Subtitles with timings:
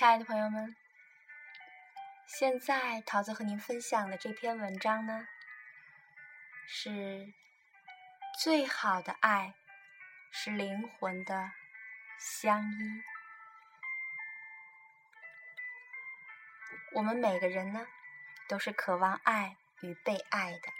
[0.00, 0.74] 亲爱的朋友们，
[2.26, 5.28] 现在桃子和您分享的这篇文章呢，
[6.66, 7.34] 是
[8.42, 9.52] 最好的爱
[10.30, 11.52] 是灵魂的
[12.18, 13.02] 相依。
[16.94, 17.86] 我们每个人呢，
[18.48, 20.72] 都是渴望爱与被爱的，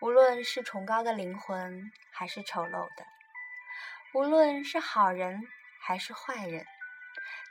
[0.00, 3.04] 无论是崇高的灵魂，还是丑陋的；
[4.14, 5.46] 无论是好人，
[5.78, 6.66] 还是坏人。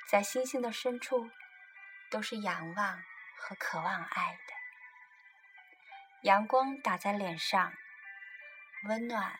[0.10, 1.30] 在星星的深处，
[2.10, 3.04] 都是仰望
[3.38, 4.54] 和渴望爱的。
[6.24, 7.72] 阳光打在脸上，
[8.86, 9.40] 温暖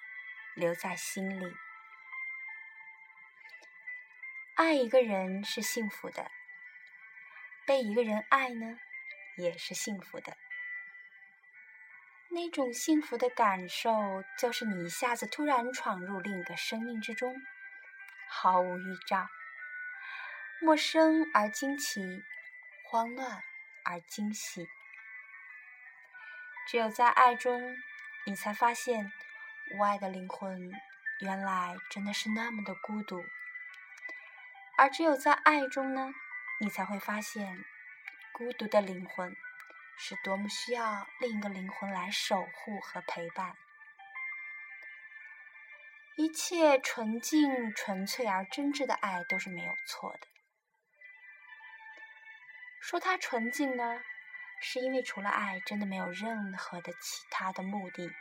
[0.54, 1.56] 留在心里。
[4.58, 6.30] 爱一个人是幸福的，
[7.66, 8.78] 被一个人爱呢，
[9.38, 10.38] 也是幸福的。
[12.30, 13.92] 那种幸福的感受，
[14.38, 17.36] 就是你一下子突然闯入另一个生命之中，
[18.30, 19.28] 毫无预兆。
[20.62, 22.22] 陌生而惊奇，
[22.84, 23.42] 慌乱
[23.86, 24.68] 而惊喜。
[26.68, 27.78] 只有在爱中，
[28.26, 29.10] 你才发现，
[29.74, 30.70] 无爱的灵魂
[31.22, 33.24] 原来真的是那么的孤独；
[34.78, 36.12] 而只有在爱中呢，
[36.60, 37.64] 你才会发现，
[38.34, 39.34] 孤独的灵魂
[39.98, 43.56] 是多么需要另一个灵魂来守护和陪伴。
[46.18, 50.28] 一切纯净、纯粹而真挚的爱都是没有错的。
[52.90, 54.02] 说它纯净呢，
[54.60, 58.12] 是因为除了爱，真的没有任何的其他的目的。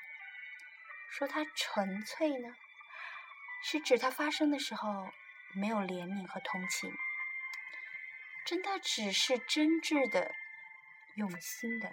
[1.10, 2.54] 说它纯粹呢，
[3.64, 5.10] 是指它发生的时候
[5.54, 6.92] 没有怜悯和同情，
[8.44, 10.34] 真的只是真挚的、
[11.14, 11.90] 用心的。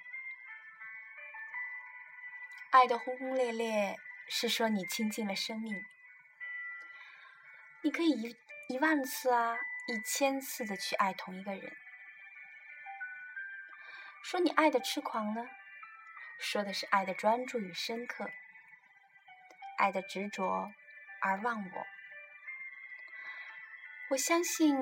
[2.72, 3.96] 爱的轰轰烈烈，
[4.28, 5.82] 是说你倾尽了生命，
[7.84, 8.36] 你可以一
[8.68, 9.56] 一万次啊，
[9.88, 11.74] 一千次的去爱同一个人。
[14.26, 15.48] 说你爱的痴狂呢，
[16.40, 18.28] 说的是爱的专注与深刻，
[19.78, 20.72] 爱的执着
[21.22, 21.86] 而忘我。
[24.10, 24.76] 我相信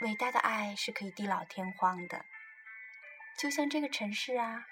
[0.00, 2.24] 伟大的爱是可以地老天荒的，
[3.38, 4.66] 就像这个城市啊，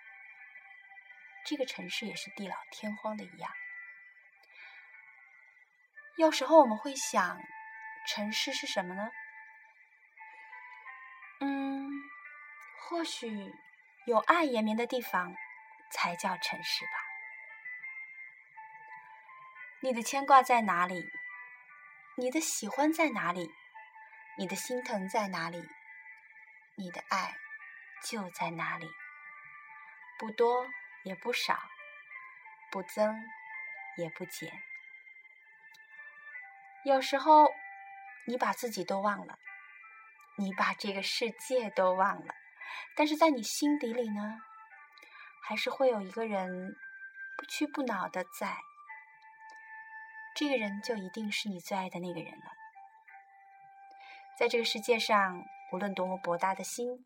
[1.47, 3.53] 这个城市也是地老天荒的一样。
[6.17, 7.41] 有时候我们会想，
[8.09, 9.13] 城市是什么呢？
[11.39, 11.89] 嗯，
[12.81, 13.55] 或许。
[14.09, 15.37] 有爱延绵的地方，
[15.91, 16.93] 才叫城市吧。
[19.81, 21.13] 你的牵挂在哪里？
[22.17, 23.53] 你的喜欢在哪里？
[24.39, 25.63] 你的心疼在哪里？
[26.77, 27.37] 你的爱
[28.03, 28.91] 就在哪里。
[30.19, 30.67] 不多
[31.05, 31.61] 也不少，
[32.71, 33.15] 不增
[33.99, 34.51] 也不减。
[36.87, 37.53] 有时候，
[38.25, 39.39] 你把自己都忘了，
[40.39, 42.35] 你把这个世界都忘了。
[42.97, 44.41] 但是在你心底里呢，
[45.43, 46.77] 还是会有一个人
[47.37, 48.59] 不屈不挠的在，
[50.35, 52.53] 这个人就一定是你最爱的那个人了。
[54.39, 57.05] 在这个世界上，无论多么博大的心，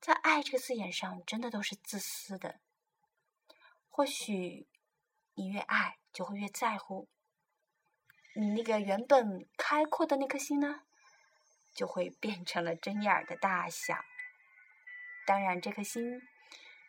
[0.00, 2.60] 在“爱”这个字眼上，真的都是自私的。
[3.90, 4.66] 或许
[5.34, 7.08] 你越爱，就会越在乎，
[8.34, 10.82] 你那个原本开阔的那颗心呢？
[11.74, 14.04] 就会变成了针眼儿的大小。
[15.26, 16.22] 当然，这颗心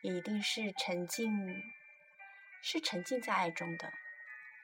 [0.01, 1.63] 一定是沉浸，
[2.61, 3.91] 是沉浸在爱中的，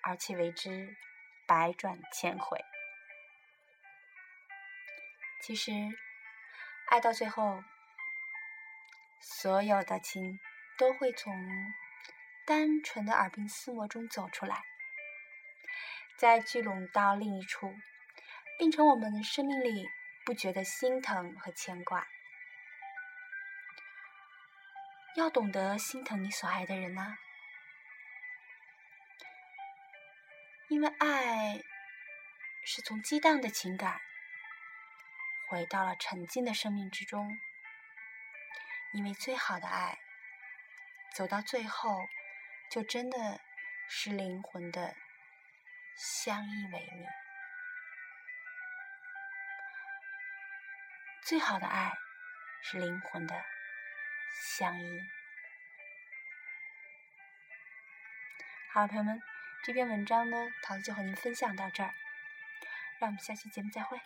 [0.03, 0.95] 而且为之
[1.47, 2.63] 百转千回。
[5.41, 5.71] 其实，
[6.87, 7.63] 爱到最后，
[9.19, 10.39] 所有的情
[10.77, 11.33] 都会从
[12.45, 14.61] 单纯的耳鬓厮磨中走出来，
[16.17, 17.73] 再聚拢到另一处，
[18.59, 19.89] 变成我们生命里。
[20.23, 22.07] 不觉得心疼和牵挂，
[25.15, 27.17] 要懂得心疼你所爱的人呢，
[30.69, 31.59] 因为爱
[32.63, 33.99] 是从激荡的情感
[35.49, 37.37] 回到了沉静的生命之中，
[38.93, 39.99] 因为最好的爱
[41.13, 42.07] 走到最后，
[42.69, 43.41] 就真的
[43.90, 44.96] 是灵魂的
[45.97, 47.07] 相依为命。
[51.31, 51.93] 最好的爱
[52.61, 53.41] 是灵魂的
[54.43, 54.99] 相依。
[58.73, 59.22] 好，朋友们，
[59.63, 61.93] 这篇文章呢，桃子就和您分享到这儿，
[62.99, 63.97] 让我们下期节目再会。